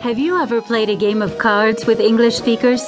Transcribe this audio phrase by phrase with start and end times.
[0.00, 2.84] Have you ever played a game of cards with English speakers?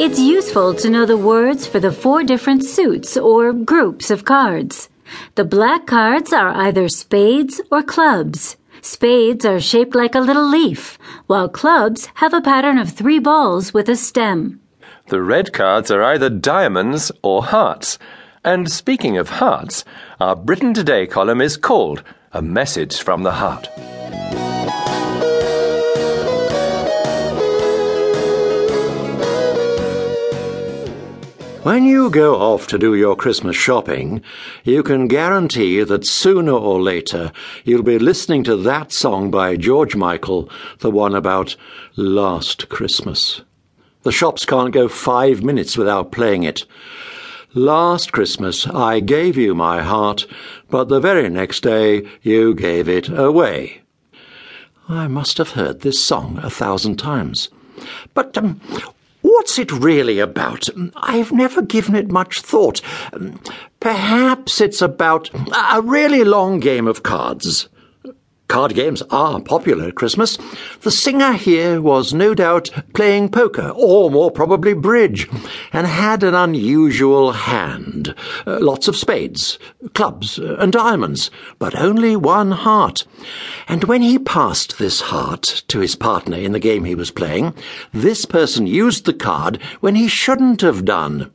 [0.00, 4.88] It's useful to know the words for the four different suits or groups of cards.
[5.34, 8.56] The black cards are either spades or clubs.
[8.80, 13.74] Spades are shaped like a little leaf, while clubs have a pattern of three balls
[13.74, 14.60] with a stem.
[15.08, 17.98] The red cards are either diamonds or hearts.
[18.44, 19.84] And speaking of hearts,
[20.18, 22.02] our Britain Today column is called
[22.32, 23.68] A Message from the Heart.
[31.62, 34.22] When you go off to do your Christmas shopping,
[34.62, 37.32] you can guarantee that sooner or later
[37.64, 40.48] you'll be listening to that song by George Michael,
[40.78, 41.56] the one about
[41.96, 43.42] last Christmas.
[44.04, 46.64] The shops can't go five minutes without playing it.
[47.54, 50.26] Last Christmas I gave you my heart,
[50.70, 53.80] but the very next day you gave it away.
[54.88, 57.48] I must have heard this song a thousand times.
[58.14, 58.60] But um,
[59.38, 60.68] What's it really about?
[60.96, 62.80] I've never given it much thought.
[63.78, 67.68] Perhaps it's about a really long game of cards.
[68.48, 70.38] Card games are popular at Christmas.
[70.80, 75.28] The singer here was no doubt playing poker, or more probably bridge,
[75.70, 78.14] and had an unusual hand.
[78.46, 79.58] Uh, lots of spades,
[79.92, 83.04] clubs, uh, and diamonds, but only one heart.
[83.68, 87.54] And when he passed this heart to his partner in the game he was playing,
[87.92, 91.30] this person used the card when he shouldn't have done.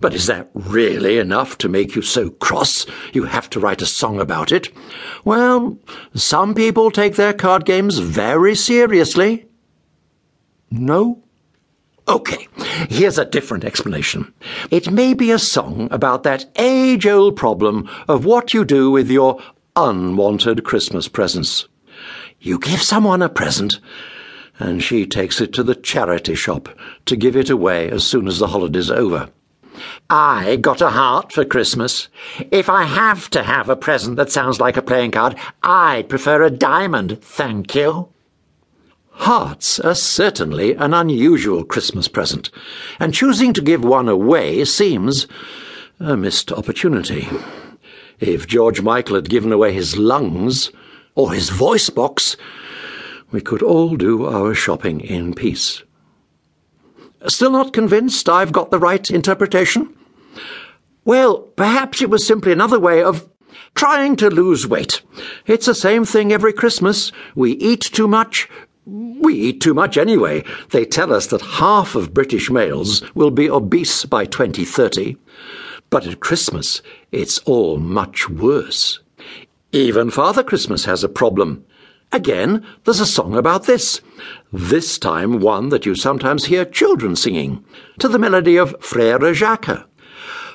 [0.00, 3.86] But is that really enough to make you so cross you have to write a
[3.86, 4.70] song about it?
[5.24, 5.78] Well,
[6.14, 9.46] some people take their card games very seriously.
[10.70, 11.22] No?
[12.08, 12.48] Okay,
[12.88, 14.32] here's a different explanation.
[14.70, 19.10] It may be a song about that age old problem of what you do with
[19.10, 19.40] your
[19.76, 21.68] unwanted Christmas presents.
[22.40, 23.80] You give someone a present,
[24.58, 26.70] and she takes it to the charity shop
[27.04, 29.28] to give it away as soon as the holiday's over.
[30.08, 32.08] I got a heart for Christmas.
[32.50, 36.42] If I have to have a present that sounds like a playing card, I'd prefer
[36.42, 38.08] a diamond, thank you.
[39.10, 42.50] Hearts are certainly an unusual Christmas present,
[42.98, 45.26] and choosing to give one away seems
[45.98, 47.28] a missed opportunity.
[48.18, 50.70] If George Michael had given away his lungs,
[51.14, 52.36] or his voice box,
[53.30, 55.82] we could all do our shopping in peace.
[57.26, 59.94] Still not convinced I've got the right interpretation?
[61.04, 63.28] Well, perhaps it was simply another way of
[63.74, 65.02] trying to lose weight.
[65.46, 67.12] It's the same thing every Christmas.
[67.34, 68.48] We eat too much.
[68.86, 70.44] We eat too much anyway.
[70.70, 75.16] They tell us that half of British males will be obese by 2030.
[75.90, 76.82] But at Christmas,
[77.12, 79.00] it's all much worse.
[79.72, 81.64] Even Father Christmas has a problem.
[82.12, 84.00] Again, there's a song about this.
[84.52, 87.64] This time one that you sometimes hear children singing,
[88.00, 89.86] to the melody of Frere Jacques.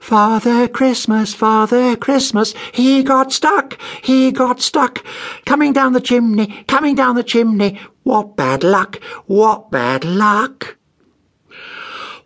[0.00, 5.04] Father Christmas, Father Christmas, he got stuck, he got stuck,
[5.44, 7.78] coming down the chimney, coming down the chimney.
[8.02, 8.96] What bad luck,
[9.26, 10.76] what bad luck.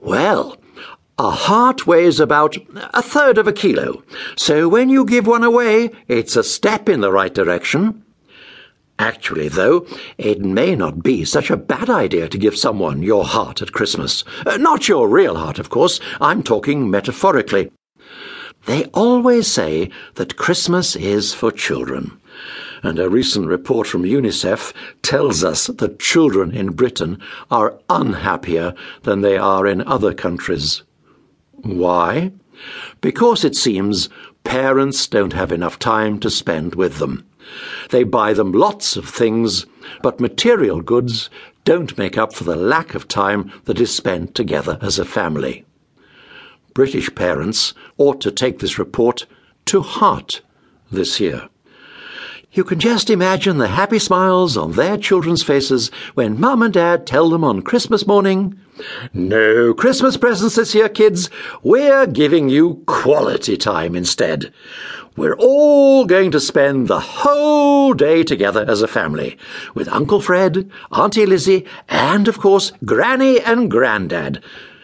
[0.00, 0.56] Well,
[1.18, 2.56] a heart weighs about
[2.94, 4.04] a third of a kilo,
[4.36, 8.04] so when you give one away, it's a step in the right direction.
[8.98, 9.86] Actually, though,
[10.16, 14.24] it may not be such a bad idea to give someone your heart at Christmas.
[14.46, 16.00] Uh, not your real heart, of course.
[16.20, 17.70] I'm talking metaphorically.
[18.64, 22.18] They always say that Christmas is for children.
[22.82, 27.18] And a recent report from UNICEF tells us that children in Britain
[27.50, 30.82] are unhappier than they are in other countries.
[31.52, 32.32] Why?
[33.00, 34.08] Because it seems
[34.44, 37.26] parents don't have enough time to spend with them.
[37.90, 39.66] They buy them lots of things,
[40.02, 41.30] but material goods
[41.64, 45.64] don't make up for the lack of time that is spent together as a family.
[46.74, 49.26] British parents ought to take this report
[49.66, 50.42] to heart
[50.90, 51.48] this year.
[52.52, 57.06] You can just imagine the happy smiles on their children's faces when Mum and Dad
[57.06, 58.58] tell them on Christmas morning,
[59.12, 61.30] No Christmas presents this year, kids.
[61.62, 64.52] We're giving you quality time instead.
[65.16, 69.38] We're all going to spend the whole day together as a family,
[69.74, 74.42] with Uncle Fred, Auntie Lizzie, and, of course, Granny and Grandad.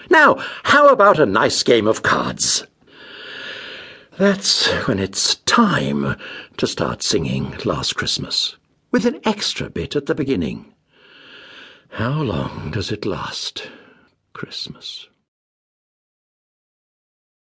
[0.09, 2.67] Now, how about a nice game of cards?
[4.19, 6.17] That's when it's time
[6.59, 8.56] to start singing Last Christmas,
[8.91, 10.75] with an extra bit at the beginning.
[11.88, 13.70] How long does it last,
[14.35, 15.09] Christmas?